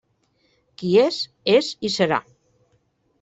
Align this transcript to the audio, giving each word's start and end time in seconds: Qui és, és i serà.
Qui 0.81 0.93
és, 1.01 1.19
és 1.57 1.69
i 1.91 1.91
serà. 1.97 2.19